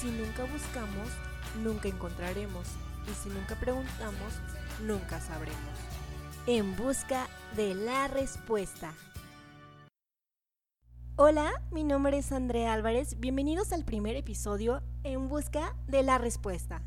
[0.00, 1.08] Si nunca buscamos,
[1.62, 2.66] nunca encontraremos.
[3.06, 4.32] Y si nunca preguntamos,
[4.86, 5.58] nunca sabremos.
[6.46, 8.94] En busca de la respuesta.
[11.16, 13.20] Hola, mi nombre es Andrea Álvarez.
[13.20, 16.82] Bienvenidos al primer episodio En busca de la respuesta.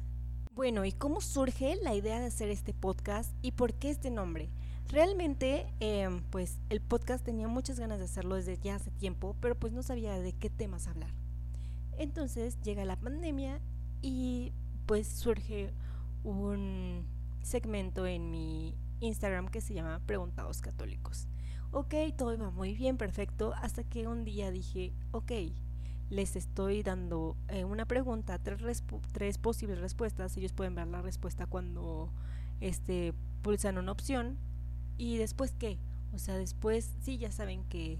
[0.56, 4.50] Bueno, ¿y cómo surge la idea de hacer este podcast y por qué este nombre?
[4.88, 9.54] Realmente, em, pues el podcast tenía muchas ganas de hacerlo desde ya hace tiempo, pero
[9.54, 11.23] pues no sabía de qué temas hablar.
[11.98, 13.60] Entonces llega la pandemia
[14.02, 14.52] y
[14.86, 15.72] pues surge
[16.24, 17.06] un
[17.42, 21.28] segmento en mi Instagram que se llama Preguntados Católicos.
[21.72, 25.32] Ok, todo iba muy bien, perfecto, hasta que un día dije, ok,
[26.10, 32.12] les estoy dando eh, una pregunta, tres, posibles respuestas, ellos pueden ver la respuesta cuando
[32.62, 34.38] este, pulsan una opción.
[34.98, 35.80] Y después qué,
[36.14, 37.98] o sea, después sí ya saben que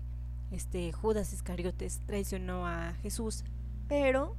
[0.52, 3.44] este Judas Iscariotes traicionó a Jesús,
[3.94, 4.36] pero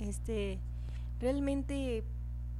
[0.00, 0.58] este
[1.20, 2.02] realmente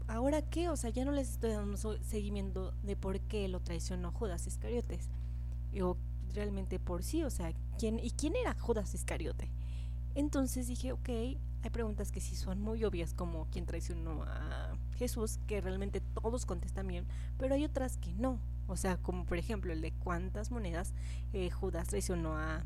[0.07, 4.13] ahora qué, o sea, ya no les estoy dando seguimiento de por qué lo traicionó
[4.13, 5.09] Judas Iscariotes.
[5.83, 5.97] O
[6.33, 9.51] realmente por sí, o sea, ¿quién y quién era Judas Iscariote?
[10.15, 15.41] Entonces dije, ok, hay preguntas que sí son muy obvias, como quién traicionó a Jesús,
[15.49, 17.07] que realmente todos contestan bien,
[17.39, 18.39] pero hay otras que no.
[18.69, 20.95] O sea, como por ejemplo el de cuántas monedas
[21.33, 22.65] eh, Judas traicionó a,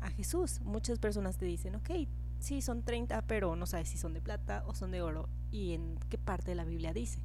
[0.00, 0.60] a Jesús.
[0.60, 1.90] Muchas personas te dicen, ok,
[2.38, 5.72] sí, son 30, pero no sabes si son de plata o son de oro y
[5.72, 7.20] en qué parte de la Biblia dice.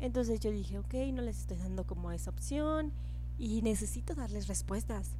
[0.00, 2.92] Entonces yo dije, ok, no les estoy dando como esa opción
[3.38, 5.16] y necesito darles respuestas.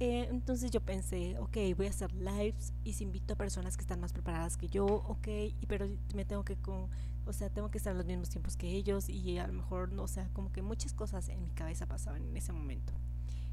[0.00, 3.82] Eh, entonces yo pensé, ok, voy a hacer lives y si invito a personas que
[3.82, 5.28] están más preparadas que yo, ok,
[5.68, 6.88] pero me tengo que, con,
[7.24, 9.92] o sea, tengo que estar en los mismos tiempos que ellos y a lo mejor,
[9.92, 12.92] no, o sea, como que muchas cosas en mi cabeza pasaban en ese momento.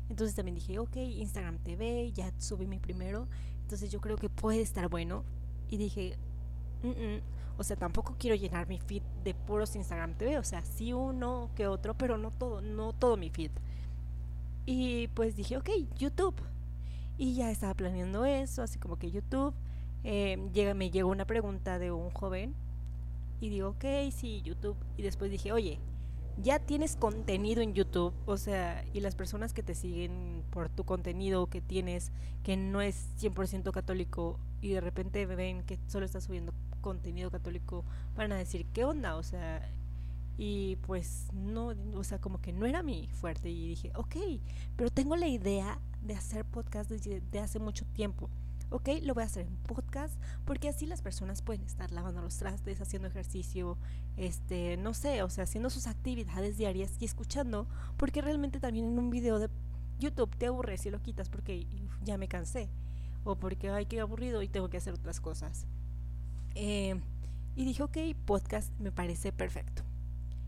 [0.10, 3.28] Entonces también dije, ok, Instagram TV, ya subí mi primero,
[3.62, 5.24] entonces yo creo que puede estar bueno.
[5.70, 6.18] Y dije,
[7.58, 11.52] o sea, tampoco quiero llenar mi feed de puros Instagram TV, o sea, sí uno
[11.56, 13.52] que otro, pero no todo, no todo mi feed.
[14.66, 16.36] Y pues dije, ok, YouTube.
[17.18, 19.54] Y ya estaba planeando eso, así como que YouTube.
[20.04, 22.56] Eh, llega, me llegó una pregunta de un joven
[23.42, 24.78] y digo, ok, sí, YouTube.
[24.98, 25.80] Y después dije, oye,
[26.42, 30.86] ya tienes contenido en YouTube, o sea, y las personas que te siguen por tu
[30.86, 32.12] contenido que tienes,
[32.44, 37.84] que no es 100% católico, y de repente ven que solo estás subiendo contenido católico,
[38.16, 39.16] van a decir, ¿qué onda?
[39.18, 39.70] O sea,
[40.38, 44.16] y pues no, o sea, como que no era mi fuerte y dije, ok,
[44.78, 48.30] pero tengo la idea de hacer podcast desde hace mucho tiempo.
[48.72, 50.14] Ok, lo voy a hacer en podcast
[50.46, 53.78] porque así las personas pueden estar lavando los trastes, haciendo ejercicio,
[54.16, 59.00] este, no sé, o sea, haciendo sus actividades diarias y escuchando, porque realmente también en
[59.00, 59.50] un video de
[60.00, 61.66] YouTube te aburres y lo quitas porque
[62.04, 62.70] ya me cansé
[63.24, 65.66] o porque, ay, qué aburrido y tengo que hacer otras cosas.
[66.56, 67.00] Eh,
[67.56, 69.84] y dije, ok, podcast me parece perfecto.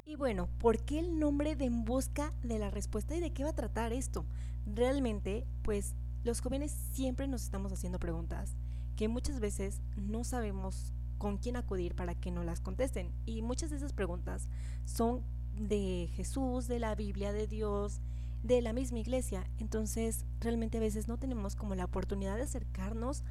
[0.05, 3.43] Y bueno, ¿por qué el nombre de En Busca de la Respuesta y de qué
[3.43, 4.25] va a tratar esto?
[4.65, 8.55] Realmente, pues los jóvenes siempre nos estamos haciendo preguntas
[8.95, 13.11] que muchas veces no sabemos con quién acudir para que nos las contesten.
[13.25, 14.47] Y muchas de esas preguntas
[14.85, 15.21] son
[15.55, 18.01] de Jesús, de la Biblia, de Dios,
[18.43, 19.45] de la misma iglesia.
[19.59, 23.23] Entonces, realmente a veces no tenemos como la oportunidad de acercarnos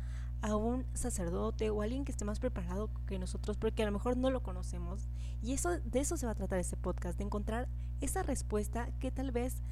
[0.43, 4.17] a un sacerdote o alguien que esté más preparado que nosotros, porque a lo mejor
[4.17, 5.09] no lo conocemos.
[5.43, 7.69] Y eso, de eso se va a tratar este podcast, de encontrar
[8.01, 9.63] esa respuesta que tal vez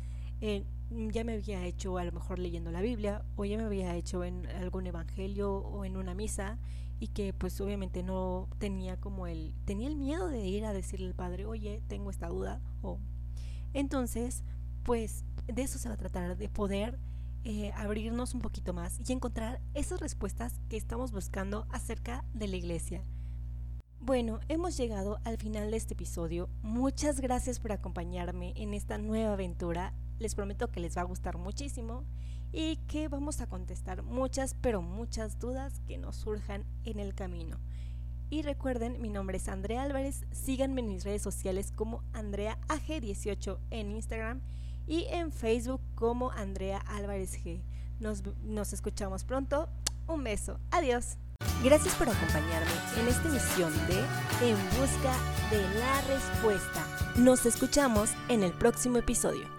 [0.41, 3.95] eh, ya me había hecho a lo mejor leyendo la Biblia, o ya me había
[3.97, 6.59] hecho en algún evangelio o en una misa,
[7.01, 11.07] y que pues obviamente no tenía como el, tenía el miedo de ir a decirle
[11.07, 12.99] al padre, oye, tengo esta duda, o
[13.75, 14.43] entonces,
[14.83, 16.99] pues de eso se va a tratar, de poder
[17.45, 22.57] eh, abrirnos un poquito más y encontrar esas respuestas que estamos buscando acerca de la
[22.57, 23.05] iglesia.
[24.01, 26.49] Bueno, hemos llegado al final de este episodio.
[26.63, 29.93] Muchas gracias por acompañarme en esta nueva aventura.
[30.19, 32.05] Les prometo que les va a gustar muchísimo
[32.53, 37.59] y que vamos a contestar muchas, pero muchas dudas que nos surjan en el camino.
[38.31, 40.27] Y recuerden, mi nombre es Andrea Álvarez.
[40.33, 44.41] Síganme en mis redes sociales como Andrea AG18 en Instagram
[44.87, 47.63] y en Facebook como Andrea Álvarez G.
[48.01, 49.69] Nos, nos escuchamos pronto.
[50.07, 50.59] Un beso.
[50.71, 51.17] Adiós.
[51.63, 52.71] Gracias por acompañarme
[53.01, 53.99] en esta emisión de
[54.49, 55.15] En Busca
[55.51, 56.87] de la Respuesta.
[57.17, 59.58] Nos escuchamos en el próximo episodio.